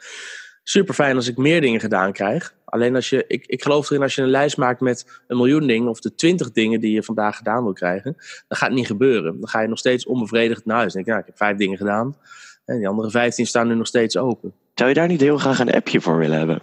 Super 0.68 0.94
fijn 0.94 1.16
als 1.16 1.28
ik 1.28 1.36
meer 1.36 1.60
dingen 1.60 1.80
gedaan 1.80 2.12
krijg. 2.12 2.54
Alleen 2.64 2.94
als 2.94 3.10
je, 3.10 3.25
ik, 3.26 3.46
ik 3.46 3.62
geloof 3.62 3.90
erin, 3.90 4.02
als 4.02 4.14
je 4.14 4.22
een 4.22 4.28
lijst 4.28 4.56
maakt 4.56 4.80
met 4.80 5.20
een 5.26 5.37
miljoen 5.37 5.66
dingen, 5.66 5.88
of 5.88 6.00
de 6.00 6.14
twintig 6.14 6.52
dingen 6.52 6.80
die 6.80 6.92
je 6.92 7.02
vandaag 7.02 7.37
gedaan 7.37 7.62
wil 7.62 7.72
krijgen, 7.72 8.16
dan 8.48 8.58
gaat 8.58 8.68
het 8.68 8.76
niet 8.76 8.87
gebeuren. 8.87 9.40
Dan 9.40 9.48
ga 9.48 9.60
je 9.60 9.68
nog 9.68 9.78
steeds 9.78 10.06
onbevredigd 10.06 10.64
naar 10.64 10.76
huis. 10.76 10.92
Dan 10.92 11.02
denk 11.02 11.06
je, 11.06 11.10
nou, 11.10 11.25
ik 11.25 11.26
heb 11.26 11.37
vijf 11.37 11.56
dingen 11.56 11.76
gedaan. 11.76 12.16
En 12.64 12.78
die 12.78 12.88
andere 12.88 13.10
vijftien 13.10 13.46
staan 13.46 13.68
nu 13.68 13.75
nog 13.75 13.87
steeds 13.87 14.16
open. 14.16 14.52
Zou 14.75 14.88
je 14.88 14.94
daar 14.94 15.08
niet 15.08 15.20
heel 15.20 15.38
graag 15.38 15.58
een 15.58 15.75
appje 15.75 16.00
voor 16.00 16.18
willen 16.18 16.38
hebben? 16.38 16.62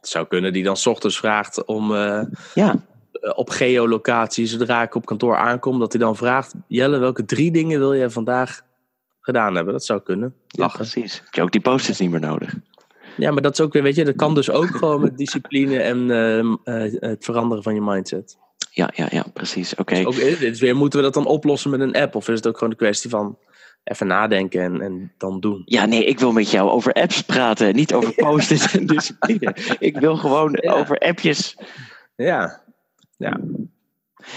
Het 0.00 0.08
zou 0.08 0.26
kunnen 0.26 0.52
die 0.52 0.64
dan 0.64 0.76
s 0.76 0.86
ochtends 0.86 1.18
vraagt 1.18 1.64
om 1.64 1.92
uh, 1.92 2.22
ja. 2.54 2.74
Eh, 3.12 3.32
op 3.34 3.50
geolocatie, 3.50 4.46
zodra 4.46 4.82
ik 4.82 4.94
op 4.94 5.06
kantoor 5.06 5.36
aankom, 5.36 5.78
dat 5.78 5.92
hij 5.92 6.00
dan 6.00 6.16
vraagt: 6.16 6.54
Jelle, 6.66 6.98
welke 6.98 7.24
drie 7.24 7.50
dingen 7.50 7.78
wil 7.78 7.92
je 7.92 8.10
vandaag 8.10 8.66
gedaan 9.28 9.54
hebben? 9.54 9.72
Dat 9.72 9.84
zou 9.84 10.00
kunnen. 10.00 10.34
Ja, 10.46 10.68
precies. 10.68 11.20
Heb 11.24 11.34
je 11.34 11.42
ook 11.42 11.52
die 11.52 11.60
post-its 11.60 11.98
niet 11.98 12.10
meer 12.10 12.20
nodig? 12.20 12.54
Ja, 13.16 13.30
maar 13.30 13.42
dat 13.42 13.52
is 13.52 13.60
ook 13.60 13.72
weer, 13.72 13.82
weet 13.82 13.94
je, 13.94 14.04
dat 14.04 14.16
kan 14.16 14.34
dus 14.34 14.50
ook 14.50 14.76
gewoon 14.76 15.00
met 15.00 15.18
discipline 15.18 15.80
en 15.80 15.98
uh, 16.64 16.92
het 17.00 17.24
veranderen 17.24 17.62
van 17.62 17.74
je 17.74 17.80
mindset. 17.80 18.38
Ja, 18.70 18.90
ja, 18.94 19.06
ja, 19.10 19.24
precies. 19.32 19.74
Oké. 19.74 20.00
Okay. 20.00 20.36
Dus 20.38 20.60
weer, 20.60 20.76
moeten 20.76 20.98
we 20.98 21.04
dat 21.04 21.14
dan 21.14 21.26
oplossen 21.26 21.70
met 21.70 21.80
een 21.80 21.94
app? 21.94 22.14
Of 22.14 22.28
is 22.28 22.34
het 22.34 22.46
ook 22.46 22.58
gewoon 22.58 22.70
een 22.70 22.78
kwestie 22.78 23.10
van 23.10 23.38
even 23.84 24.06
nadenken 24.06 24.62
en, 24.62 24.80
en 24.80 25.12
dan 25.18 25.40
doen. 25.40 25.62
Ja, 25.64 25.86
nee, 25.86 26.04
ik 26.04 26.18
wil 26.18 26.32
met 26.32 26.50
jou 26.50 26.70
over 26.70 26.92
apps 26.92 27.22
praten, 27.22 27.74
niet 27.74 27.94
over 27.94 28.14
post-its 28.24 28.76
en 28.76 28.86
discipline. 28.86 29.56
Ik 29.78 29.98
wil 29.98 30.16
gewoon 30.16 30.62
over 30.62 30.98
appjes. 30.98 31.56
Ja, 32.16 32.62
ja. 33.16 33.40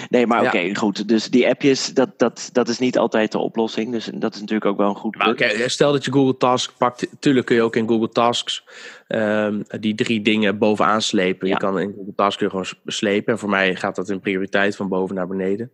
Nee, 0.10 0.28
maar 0.28 0.44
Ja. 0.44 0.48
oké, 0.48 0.76
goed. 0.76 1.08
Dus 1.08 1.30
die 1.30 1.48
appjes, 1.50 1.94
dat, 1.94 2.10
dat, 2.18 2.50
dat 2.52 2.68
is 2.70 2.80
niet 2.80 2.98
altijd 2.98 3.32
de 3.32 3.38
oplossing. 3.38 3.92
Dus 3.92 4.10
dat 4.14 4.34
is 4.34 4.40
natuurlijk 4.40 4.66
ook 4.72 4.78
wel 4.78 4.90
een 4.90 4.96
goed 4.96 5.18
punt. 5.18 5.30
oké, 5.30 5.70
stel 5.70 5.92
dat 5.92 6.06
je 6.06 6.12
Google 6.12 6.38
Tasks 6.38 6.74
pakt. 6.78 7.08
Tuurlijk 7.20 7.46
kun 7.46 7.56
je 7.56 7.62
ook 7.62 7.76
in 7.76 7.88
Google 7.88 8.10
Tasks 8.10 8.64
ehm, 9.08 9.62
die 9.80 9.96
drie 9.96 10.22
dingen 10.22 10.58
bovenaan 10.58 11.02
slepen. 11.02 11.48
Ja. 11.48 11.54
Je 11.54 11.60
kan 11.60 11.80
in 11.80 11.94
Google 11.98 12.14
Tasks 12.16 12.36
kun 12.36 12.46
je 12.46 12.52
gewoon 12.52 12.68
slepen. 12.86 13.34
En 13.34 13.40
voor 13.40 13.50
mij 13.50 13.76
gaat 13.76 13.96
dat 13.96 14.10
in 14.10 14.20
prioriteit 14.20 14.76
van 14.76 14.88
boven 14.90 15.16
naar 15.16 15.28
beneden. 15.28 15.72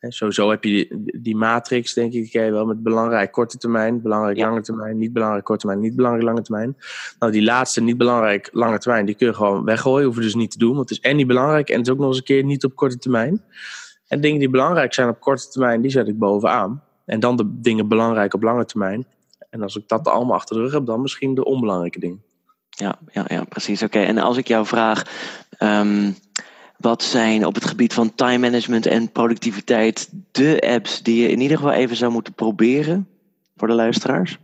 Hè, 0.00 0.10
sowieso 0.10 0.50
heb 0.50 0.64
je 0.64 1.02
die, 1.22 1.36
matrix, 1.36 1.94
denk 1.94 2.12
ik, 2.12 2.22
die 2.22 2.30
ken 2.30 2.44
je 2.44 2.50
wel 2.50 2.66
met 2.66 2.82
belangrijk 2.82 3.32
korte 3.32 3.58
termijn, 3.58 4.02
belangrijk 4.02 4.36
Ja. 4.36 4.46
lange 4.46 4.60
termijn, 4.60 4.98
niet 4.98 5.12
belangrijk 5.12 5.44
korte 5.44 5.60
termijn, 5.60 5.82
niet 5.84 5.96
belangrijk 5.96 6.26
lange 6.26 6.42
termijn. 6.42 6.76
Nou, 7.18 7.32
die 7.32 7.42
laatste 7.42 7.80
niet 7.80 7.96
belangrijk 7.96 8.48
lange 8.52 8.78
termijn, 8.78 9.06
die 9.06 9.14
kun 9.14 9.26
je 9.26 9.34
gewoon 9.34 9.64
weggooien. 9.64 10.06
Hoef 10.06 10.16
je 10.16 10.22
dus 10.22 10.34
niet 10.34 10.50
te 10.50 10.58
doen, 10.58 10.74
want 10.76 10.88
het 10.88 10.98
is 10.98 11.10
en 11.10 11.16
niet 11.16 11.26
belangrijk 11.26 11.68
en 11.68 11.76
het 11.76 11.86
is 11.86 11.92
ook 11.92 11.98
nog 11.98 12.08
eens 12.08 12.16
een 12.16 12.24
keer 12.24 12.44
niet 12.44 12.64
op 12.64 12.76
korte 12.76 12.98
termijn. 12.98 13.42
En 14.08 14.20
dingen 14.20 14.38
die 14.38 14.50
belangrijk 14.50 14.94
zijn 14.94 15.08
op 15.08 15.20
korte 15.20 15.48
termijn, 15.48 15.80
die 15.80 15.90
zet 15.90 16.08
ik 16.08 16.18
bovenaan. 16.18 16.82
En 17.04 17.20
dan 17.20 17.36
de 17.36 17.60
dingen 17.60 17.88
belangrijk 17.88 18.34
op 18.34 18.42
lange 18.42 18.64
termijn. 18.64 19.06
En 19.50 19.62
als 19.62 19.76
ik 19.76 19.88
dat 19.88 20.08
allemaal 20.08 20.34
achter 20.34 20.56
de 20.56 20.62
rug 20.62 20.72
heb, 20.72 20.86
dan 20.86 21.00
misschien 21.00 21.34
de 21.34 21.44
onbelangrijke 21.44 22.00
dingen. 22.00 22.22
Ja, 22.68 22.98
ja, 23.12 23.24
ja 23.28 23.44
precies. 23.44 23.82
Oké, 23.82 23.98
en 23.98 24.18
als 24.18 24.36
ik 24.36 24.48
jou 24.48 24.66
vraag, 24.66 25.02
ehm, 25.58 26.10
wat 26.80 27.02
zijn 27.02 27.46
op 27.46 27.54
het 27.54 27.64
gebied 27.64 27.94
van 27.94 28.14
time 28.14 28.38
management 28.38 28.86
en 28.86 29.12
productiviteit 29.12 30.10
de 30.30 30.60
apps 30.74 31.02
die 31.02 31.22
je 31.22 31.28
in 31.28 31.40
ieder 31.40 31.56
geval 31.56 31.72
even 31.72 31.96
zou 31.96 32.12
moeten 32.12 32.32
proberen 32.32 33.08
voor 33.56 33.68
de 33.68 33.74
luisteraars? 33.74 34.38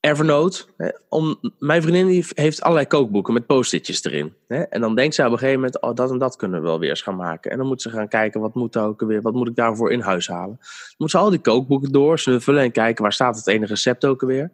Evernote. 0.00 0.64
Om, 1.08 1.38
mijn 1.58 1.82
vriendin 1.82 2.06
die 2.06 2.26
heeft 2.34 2.62
allerlei 2.62 2.86
kookboeken 2.86 3.34
met 3.34 3.46
post-itjes 3.46 4.04
erin. 4.04 4.34
En 4.48 4.80
dan 4.80 4.94
denkt 4.94 5.14
zij 5.14 5.26
op 5.26 5.32
een 5.32 5.38
gegeven 5.38 5.60
moment, 5.60 5.80
oh, 5.80 5.94
dat 5.94 6.10
en 6.10 6.18
dat 6.18 6.36
kunnen 6.36 6.60
we 6.60 6.66
wel 6.66 6.78
weer 6.78 6.90
eens 6.90 7.02
gaan 7.02 7.16
maken. 7.16 7.50
En 7.50 7.58
dan 7.58 7.66
moet 7.66 7.82
ze 7.82 7.90
gaan 7.90 8.08
kijken, 8.08 8.40
wat 8.40 8.54
moet, 8.54 8.76
ook 8.76 9.00
weer, 9.00 9.22
wat 9.22 9.34
moet 9.34 9.48
ik 9.48 9.56
daarvoor 9.56 9.92
in 9.92 10.00
huis 10.00 10.28
halen? 10.28 10.56
Dan 10.58 10.94
moet 10.96 11.10
ze 11.10 11.18
al 11.18 11.30
die 11.30 11.38
kookboeken 11.38 11.92
doorsnuffelen 11.92 12.62
en 12.62 12.72
kijken, 12.72 13.02
waar 13.02 13.12
staat 13.12 13.36
het 13.36 13.46
ene 13.46 13.66
recept 13.66 14.04
ook 14.04 14.22
alweer? 14.22 14.50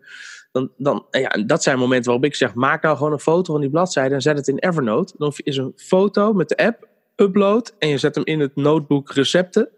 Dan, 0.53 0.71
dan, 0.77 1.07
ja, 1.11 1.29
dat 1.47 1.63
zijn 1.63 1.79
momenten 1.79 2.11
waarop 2.11 2.25
ik 2.25 2.35
zeg, 2.35 2.55
maak 2.55 2.83
nou 2.83 2.97
gewoon 2.97 3.13
een 3.13 3.21
foto 3.21 3.53
van 3.53 3.61
die 3.61 3.71
bladzijde 3.71 4.15
en 4.15 4.21
zet 4.21 4.37
het 4.37 4.49
in 4.49 4.59
Evernote. 4.59 5.15
Dan 5.17 5.33
is 5.37 5.57
een 5.57 5.73
foto 5.77 6.33
met 6.33 6.49
de 6.49 6.57
app, 6.57 6.89
upload 7.17 7.75
en 7.79 7.89
je 7.89 7.99
zet 7.99 8.15
hem 8.15 8.25
in 8.25 8.41
het 8.41 8.57
notebook 8.57 9.13
recepten. 9.13 9.69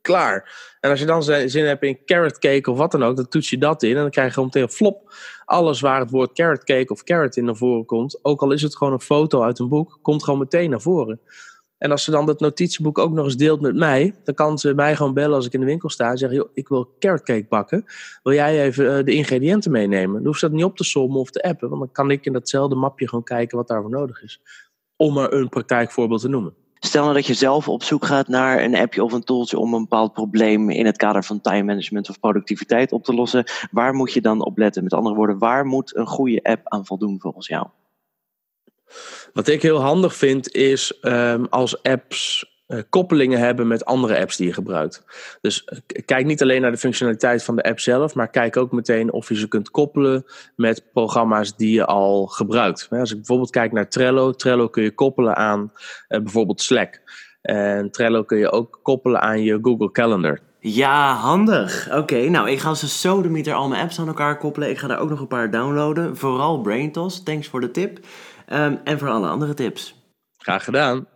Klaar. 0.00 0.74
En 0.80 0.90
als 0.90 1.00
je 1.00 1.06
dan 1.06 1.22
zin 1.22 1.64
hebt 1.64 1.82
in 1.82 2.04
carrot 2.04 2.38
cake 2.38 2.70
of 2.70 2.78
wat 2.78 2.90
dan 2.90 3.02
ook, 3.02 3.16
dan 3.16 3.28
toets 3.28 3.50
je 3.50 3.58
dat 3.58 3.82
in 3.82 3.96
en 3.96 4.02
dan 4.02 4.10
krijg 4.10 4.34
je 4.34 4.42
meteen 4.42 4.68
flop. 4.68 5.14
Alles 5.44 5.80
waar 5.80 6.00
het 6.00 6.10
woord 6.10 6.32
carrot 6.32 6.64
cake 6.64 6.92
of 6.92 7.02
carrot 7.02 7.36
in 7.36 7.44
naar 7.44 7.56
voren 7.56 7.86
komt, 7.86 8.18
ook 8.22 8.42
al 8.42 8.52
is 8.52 8.62
het 8.62 8.76
gewoon 8.76 8.92
een 8.92 9.00
foto 9.00 9.42
uit 9.42 9.58
een 9.58 9.68
boek, 9.68 9.98
komt 10.02 10.24
gewoon 10.24 10.38
meteen 10.38 10.70
naar 10.70 10.80
voren. 10.80 11.20
En 11.82 11.90
als 11.90 12.04
ze 12.04 12.10
dan 12.10 12.26
dat 12.26 12.40
notitieboek 12.40 12.98
ook 12.98 13.12
nog 13.12 13.24
eens 13.24 13.36
deelt 13.36 13.60
met 13.60 13.74
mij, 13.74 14.14
dan 14.24 14.34
kan 14.34 14.58
ze 14.58 14.74
mij 14.74 14.96
gewoon 14.96 15.14
bellen 15.14 15.36
als 15.36 15.46
ik 15.46 15.52
in 15.52 15.60
de 15.60 15.66
winkel 15.66 15.90
sta 15.90 16.10
en 16.10 16.18
zeggen: 16.18 16.38
joh, 16.38 16.48
ik 16.54 16.68
wil 16.68 16.94
carrot 16.98 17.22
cake 17.22 17.46
bakken. 17.48 17.84
Wil 18.22 18.32
jij 18.32 18.62
even 18.62 18.98
eh, 18.98 19.04
de 19.04 19.12
ingrediënten 19.12 19.70
meenemen? 19.70 20.14
Dan 20.14 20.26
hoef 20.26 20.38
ze 20.38 20.46
dat 20.46 20.54
niet 20.54 20.64
op 20.64 20.76
te 20.76 20.84
sommen 20.84 21.20
of 21.20 21.30
te 21.30 21.42
appen, 21.42 21.68
want 21.68 21.80
dan 21.80 21.92
kan 21.92 22.10
ik 22.10 22.26
in 22.26 22.32
datzelfde 22.32 22.74
mapje 22.74 23.08
gewoon 23.08 23.24
kijken 23.24 23.56
wat 23.56 23.68
daarvoor 23.68 23.90
nodig 23.90 24.22
is. 24.22 24.40
Om 24.96 25.14
maar 25.14 25.32
een 25.32 25.48
praktijkvoorbeeld 25.48 26.20
te 26.20 26.28
noemen. 26.28 26.54
Stel 26.84 27.02
nou 27.02 27.14
dat 27.14 27.26
je 27.26 27.34
zelf 27.34 27.68
op 27.68 27.82
zoek 27.82 28.04
gaat 28.04 28.28
naar 28.28 28.62
een 28.62 28.76
appje 28.76 29.04
of 29.04 29.12
een 29.12 29.24
tooltje 29.24 29.58
om 29.58 29.74
een 29.74 29.80
bepaald 29.80 30.12
probleem 30.12 30.70
in 30.70 30.86
het 30.86 30.96
kader 30.96 31.24
van 31.24 31.40
time 31.40 31.62
management 31.62 32.08
of 32.08 32.20
productiviteit 32.20 32.92
op 32.92 33.04
te 33.04 33.14
lossen. 33.14 33.44
Waar 33.70 33.94
moet 33.94 34.12
je 34.12 34.20
dan 34.20 34.44
op 34.44 34.58
letten? 34.58 34.82
Met 34.82 34.92
andere 34.92 35.14
woorden, 35.14 35.38
waar 35.38 35.66
moet 35.66 35.96
een 35.96 36.06
goede 36.06 36.42
app 36.42 36.68
aan 36.68 36.86
voldoen 36.86 37.20
volgens 37.20 37.46
jou? 37.46 37.66
Wat 39.32 39.48
ik 39.48 39.62
heel 39.62 39.80
handig 39.80 40.14
vind 40.14 40.54
is 40.54 40.98
ehm, 41.00 41.44
als 41.50 41.82
apps 41.82 42.51
koppelingen 42.88 43.38
hebben 43.38 43.66
met 43.66 43.84
andere 43.84 44.20
apps 44.20 44.36
die 44.36 44.46
je 44.46 44.52
gebruikt. 44.52 45.04
Dus 45.40 45.64
eh, 45.64 45.78
kijk 46.04 46.26
niet 46.26 46.42
alleen 46.42 46.60
naar 46.60 46.70
de 46.70 46.76
functionaliteit 46.76 47.44
van 47.44 47.56
de 47.56 47.62
app 47.62 47.80
zelf, 47.80 48.14
maar 48.14 48.28
kijk 48.30 48.56
ook 48.56 48.72
meteen 48.72 49.12
of 49.12 49.28
je 49.28 49.36
ze 49.36 49.48
kunt 49.48 49.70
koppelen 49.70 50.24
met 50.56 50.84
programma's 50.92 51.56
die 51.56 51.74
je 51.74 51.86
al 51.86 52.26
gebruikt. 52.26 52.86
Als 52.90 53.10
ik 53.10 53.16
bijvoorbeeld 53.16 53.50
kijk 53.50 53.72
naar 53.72 53.88
Trello, 53.88 54.32
Trello 54.32 54.68
kun 54.68 54.82
je 54.82 54.94
koppelen 54.94 55.36
aan 55.36 55.72
eh, 56.08 56.20
bijvoorbeeld 56.20 56.60
Slack. 56.60 57.00
En 57.42 57.90
Trello 57.90 58.22
kun 58.22 58.38
je 58.38 58.50
ook 58.50 58.80
koppelen 58.82 59.20
aan 59.20 59.42
je 59.42 59.58
Google 59.62 59.90
Calendar. 59.90 60.38
Ja, 60.60 61.14
handig. 61.14 61.88
Oké, 61.92 62.28
nou 62.28 62.50
ik 62.50 62.58
ga 62.58 62.74
ze 62.74 62.88
sodemieter 62.88 63.54
al 63.54 63.68
mijn 63.68 63.82
apps 63.82 63.98
aan 63.98 64.06
elkaar 64.06 64.38
koppelen. 64.38 64.70
Ik 64.70 64.78
ga 64.78 64.86
daar 64.86 64.98
ook 64.98 65.10
nog 65.10 65.20
een 65.20 65.26
paar 65.26 65.50
downloaden. 65.50 66.16
Vooral 66.16 66.60
BrainTos, 66.60 67.22
thanks 67.22 67.48
voor 67.48 67.60
de 67.60 67.70
tip. 67.70 67.98
Ehm, 68.46 68.76
en 68.84 68.98
voor 68.98 69.08
alle 69.08 69.28
andere 69.28 69.54
tips. 69.54 69.94
Graag 70.38 70.64
gedaan. 70.64 71.06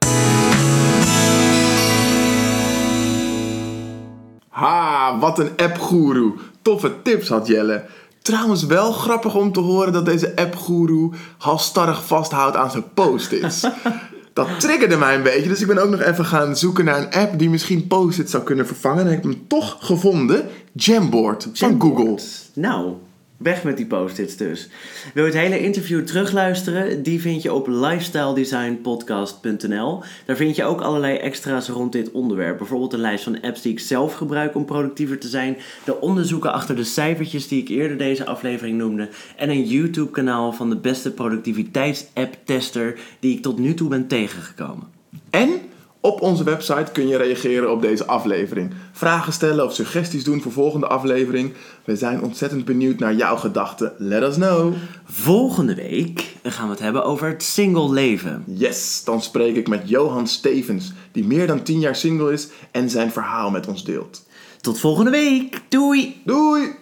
Ha, 4.57 5.19
wat 5.19 5.39
een 5.39 5.51
appgoeroe. 5.57 6.35
Toffe 6.63 7.03
tips 7.03 7.29
had 7.29 7.47
Jelle. 7.47 7.85
Trouwens 8.23 8.65
wel 8.67 8.93
grappig 8.93 9.35
om 9.35 9.53
te 9.53 9.61
horen 9.61 9.93
dat 9.93 10.05
deze 10.05 10.37
appgoeroe 10.37 11.13
halstarrig 11.39 12.07
vasthoudt 12.07 12.57
aan 12.57 12.71
zijn 12.71 12.85
post-its. 12.95 13.61
Dat 14.33 14.61
triggerde 14.61 14.97
mij 14.97 15.15
een 15.15 15.23
beetje, 15.23 15.49
dus 15.49 15.61
ik 15.61 15.67
ben 15.67 15.79
ook 15.79 15.91
nog 15.91 16.01
even 16.01 16.25
gaan 16.25 16.57
zoeken 16.57 16.85
naar 16.85 16.99
een 16.99 17.13
app 17.13 17.39
die 17.39 17.51
misschien 17.51 17.87
post-its 17.87 18.31
zou 18.31 18.43
kunnen 18.43 18.67
vervangen. 18.67 19.01
En 19.01 19.07
ik 19.07 19.23
heb 19.23 19.23
hem 19.23 19.47
toch 19.47 19.77
gevonden. 19.81 20.47
Jamboard 20.73 21.49
van 21.53 21.81
Google. 21.81 22.19
Nou, 22.55 22.93
weg 23.37 23.65
met 23.65 23.77
die 23.77 23.87
post-its 23.87 24.37
dus. 24.37 24.69
Wil 25.15 25.25
je 25.25 25.31
het 25.31 25.41
hele 25.41 25.61
interview 25.61 26.05
terugluisteren? 26.05 27.03
Die 27.03 27.21
vind 27.21 27.43
je 27.43 27.53
op 27.53 27.67
lifestyledesignpodcast.nl. 27.67 30.03
Daar 30.25 30.37
vind 30.37 30.57
je 30.57 30.65
ook 30.65 30.81
allerlei 30.81 31.17
extra's 31.17 31.69
rond 31.69 31.93
dit 31.93 32.11
onderwerp. 32.11 32.59
Bijvoorbeeld 32.59 32.93
een 32.93 33.01
lijst 33.01 33.25
van 33.25 33.41
apps 33.41 33.63
die 33.63 33.73
ik 33.73 33.81
zelf 33.81 34.15
gebruik 34.15 34.55
om 34.55 34.65
productiever 34.65 35.19
te 35.19 35.29
zijn. 35.29 35.57
De 35.85 36.01
onderzoeken 36.01 36.53
achter 36.53 36.77
de 36.77 36.85
cijfertjes 36.85 37.49
die 37.49 37.61
ik 37.61 37.69
eerder 37.69 37.99
deze 37.99 38.27
aflevering 38.27 38.79
noemde. 38.79 39.09
En 39.37 39.51
een 39.51 39.65
YouTube 39.65 40.11
kanaal 40.11 40.53
van 40.53 40.71
de 40.71 40.77
beste 40.77 41.11
productiviteits-app-tester 41.11 42.99
die 43.21 43.37
ik 43.37 43.43
tot 43.43 43.59
nu 43.59 43.75
toe 43.75 43.89
ben 43.89 44.07
tegengekomen. 44.07 44.87
En 45.31 45.51
op 46.07 46.21
onze 46.21 46.45
website 46.45 46.93
kun 46.93 47.09
je 47.09 47.17
reageren 47.17 47.71
op 47.71 47.83
deze 47.83 48.07
aflevering. 48.07 48.75
Vragen 48.93 49.33
stellen 49.33 49.65
of 49.65 49.75
suggesties 49.75 50.25
doen 50.25 50.43
voor 50.43 50.53
volgende 50.53 50.87
aflevering. 50.87 51.53
We 51.85 51.97
zijn 51.97 52.23
ontzettend 52.23 52.65
benieuwd 52.65 52.99
naar 52.99 53.15
jouw 53.15 53.37
gedachten. 53.37 53.93
Let 53.99 54.23
us 54.23 54.35
know. 54.35 54.75
Volgende 55.05 55.75
week 55.75 56.37
gaan 56.43 56.65
we 56.67 56.71
het 56.71 56.83
hebben 56.83 57.05
over 57.05 57.29
het 57.29 57.43
single 57.43 57.93
leven. 57.93 58.45
Yes, 58.47 59.03
dan 59.05 59.23
spreek 59.23 59.57
ik 59.57 59.69
met 59.69 59.89
Johan 59.89 60.27
Stevens, 60.27 60.93
die 61.13 61.25
meer 61.25 61.47
dan 61.47 61.63
10 61.63 61.81
jaar 61.81 61.97
single 61.97 62.33
is 62.33 62.49
en 62.71 62.91
zijn 62.91 63.13
verhaal 63.13 63.51
met 63.51 63.67
ons 63.67 63.85
deelt. 63.85 64.27
Tot 64.61 64.79
volgende 64.81 65.11
week. 65.11 65.61
Doei! 65.69 66.23
Doei! 66.25 66.75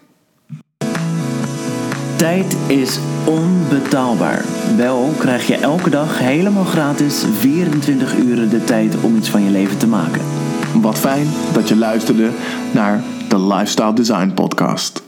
Tijd 2.16 2.57
is 2.69 2.99
onbetaalbaar. 3.25 4.45
Wel 4.76 5.12
krijg 5.19 5.47
je 5.47 5.57
elke 5.57 5.90
dag 5.90 6.19
helemaal 6.19 6.64
gratis 6.64 7.25
24 7.38 8.16
uur 8.16 8.49
de 8.49 8.64
tijd 8.64 9.00
om 9.00 9.16
iets 9.16 9.31
van 9.31 9.43
je 9.43 9.50
leven 9.50 9.78
te 9.78 9.87
maken. 9.87 10.21
Wat 10.81 10.99
fijn 10.99 11.26
dat 11.52 11.69
je 11.69 11.76
luisterde 11.76 12.31
naar 12.73 13.02
de 13.28 13.40
Lifestyle 13.40 13.95
Design 13.95 14.33
Podcast. 14.35 15.02